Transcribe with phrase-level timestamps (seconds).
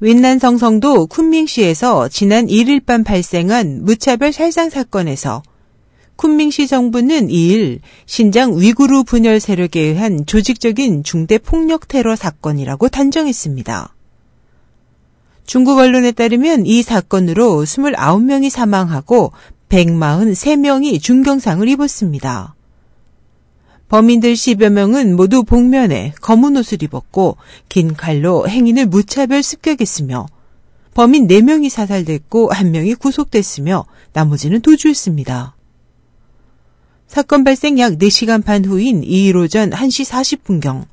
[0.00, 5.42] 윈난성성도 쿤밍시에서 지난 1일 밤 발생한 무차별 살상 사건에서
[6.16, 13.94] 쿤밍시 정부는 2일 신장 위구르 분열 세력에 의한 조직적인 중대 폭력 테러 사건이라고 단정했습니다.
[15.46, 19.32] 중국 언론에 따르면 이 사건으로 29명이 사망하고
[19.68, 22.54] 143명이 중경상을 입었습니다.
[23.88, 27.38] 범인들 10여 명은 모두 복면에 검은 옷을 입었고
[27.68, 30.26] 긴 칼로 행인을 무차별 습격했으며
[30.92, 35.54] 범인 4명이 사살됐고 1명이 구속됐으며 나머지는 도주했습니다.
[37.06, 40.84] 사건 발생 약 4시간 반 후인 2일 오전 1시 40분경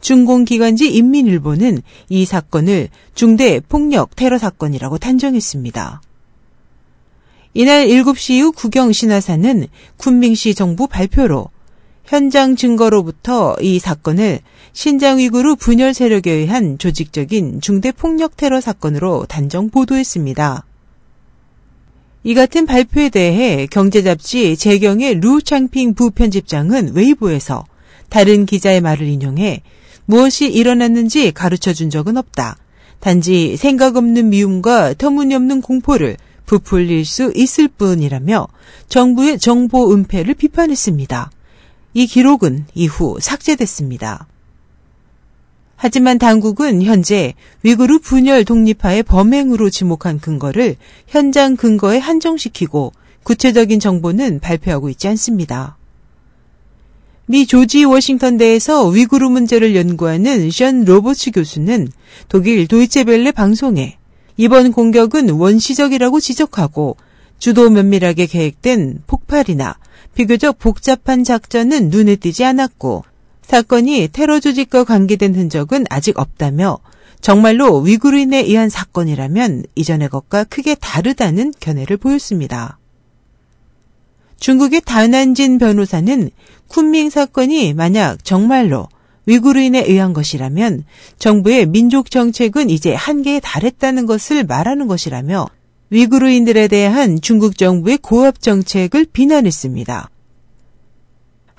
[0.00, 6.00] 중공기관지 인민일보는 이 사건을 중대 폭력 테러 사건이라고 단정했습니다.
[7.54, 9.66] 이날 7시 이후 구경 신화사는
[9.98, 11.50] 쿤밍시 정부 발표로
[12.04, 14.40] 현장 증거로부터 이 사건을
[14.72, 20.64] 신장 위구르 분열 세력에 의한 조직적인 중대 폭력 테러 사건으로 단정 보도했습니다.
[22.24, 27.64] 이 같은 발표에 대해 경제잡지 재경의 루 창핑 부편집장은 웨이보에서
[28.08, 29.62] 다른 기자의 말을 인용해
[30.04, 32.56] 무엇이 일어났는지 가르쳐 준 적은 없다.
[33.00, 38.46] 단지 생각 없는 미움과 터무니없는 공포를 부풀릴 수 있을 뿐이라며
[38.88, 41.30] 정부의 정보 은폐를 비판했습니다.
[41.94, 44.26] 이 기록은 이후 삭제됐습니다.
[45.76, 50.76] 하지만 당국은 현재 위구르 분열 독립파의 범행으로 지목한 근거를
[51.08, 52.92] 현장 근거에 한정시키고
[53.24, 55.76] 구체적인 정보는 발표하고 있지 않습니다.
[57.26, 61.88] 미 조지 워싱턴대에서 위구르 문제를 연구하는 션 로버츠 교수는
[62.28, 63.98] 독일 도이체벨레 방송에
[64.36, 66.96] 이번 공격은 원시적이라고 지적하고
[67.38, 69.76] 주도 면밀하게 계획된 폭발이나
[70.14, 73.04] 비교적 복잡한 작전은 눈에 띄지 않았고
[73.42, 76.78] 사건이 테러 조직과 관계된 흔적은 아직 없다며
[77.20, 82.78] 정말로 위구르인에 의한 사건이라면 이전의 것과 크게 다르다는 견해를 보였습니다.
[84.38, 86.30] 중국의 다난진 변호사는
[86.68, 88.88] 쿤밍 사건이 만약 정말로
[89.26, 90.84] 위구르인에 의한 것이라면
[91.18, 95.46] 정부의 민족 정책은 이제 한계에 달했다는 것을 말하는 것이라며
[95.90, 100.10] 위구르인들에 대한 중국 정부의 고압 정책을 비난했습니다.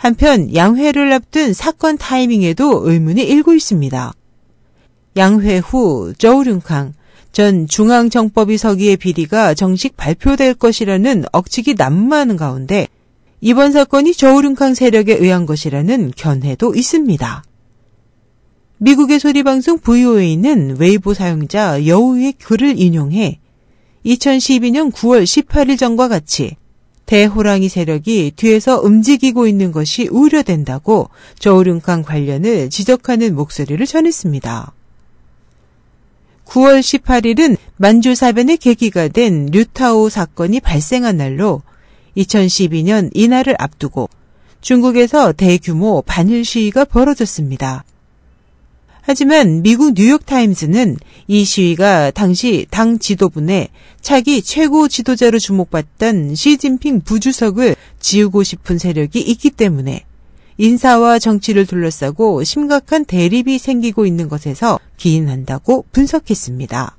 [0.03, 4.13] 한편 양회를 앞둔 사건 타이밍에도 의문이 일고 있습니다.
[5.15, 6.93] 양회 후 저우륜캉
[7.31, 12.89] 전 중앙정법위 서기의 비리가 정식 발표될 것이라는 억측이 난무하는 가운데
[13.39, 17.43] 이번 사건이 저우륜캉 세력에 의한 것이라는 견해도 있습니다.
[18.79, 23.39] 미국의 소리방송 VOA는 웨이보 사용자 여우의 글을 인용해
[24.05, 26.57] 2012년 9월 18일 전과 같이
[27.13, 34.73] 대호랑이 세력이 뒤에서 움직이고 있는 것이 우려된다고 저우륜캉 관련을 지적하는 목소리를 전했습니다.
[36.47, 41.61] 9월 18일은 만주 사변의 계기가 된 류타오 사건이 발생한 날로
[42.17, 44.09] 2012년 이날을 앞두고
[44.61, 47.83] 중국에서 대규모 반일 시위가 벌어졌습니다.
[49.05, 50.95] 하지만 미국 뉴욕타임즈는
[51.27, 53.67] 이 시위가 당시 당 지도부내
[53.99, 60.05] 차기 최고 지도자로 주목받던 시진핑 부주석을 지우고 싶은 세력이 있기 때문에
[60.57, 66.95] 인사와 정치를 둘러싸고 심각한 대립이 생기고 있는 것에서 기인한다고 분석했습니다.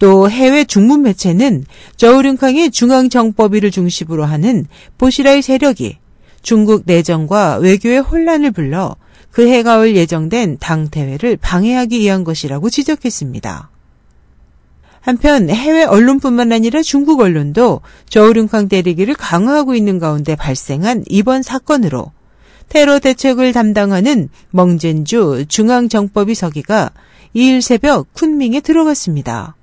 [0.00, 4.66] 또 해외 중문 매체는 저우륜캉의 중앙정법위를 중심으로 하는
[4.98, 5.98] 보시라의 세력이
[6.42, 8.96] 중국 내정과 외교의 혼란을 불러
[9.36, 13.68] 그해 가을 예정된 당 대회를 방해하기 위한 것이라고 지적했습니다.
[15.02, 22.12] 한편 해외 언론뿐만 아니라 중국 언론도 저우륜캉 대리기를 강화하고 있는 가운데 발생한 이번 사건으로
[22.70, 26.92] 테러 대책을 담당하는 멍젠주 중앙정법위 서기가
[27.34, 29.54] 2일 새벽 쿤밍에 들어갔습니다.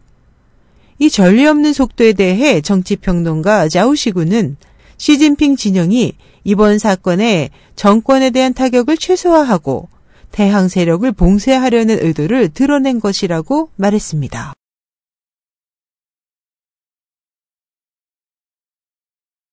[0.99, 4.55] 이 전례 없는 속도에 대해 정치평론가 자우시구는
[4.97, 9.89] 시진핑 진영이 이번 사건에 정권에 대한 타격을 최소화하고
[10.31, 14.53] 대항 세력을 봉쇄하려는 의도를 드러낸 것이라고 말했습니다.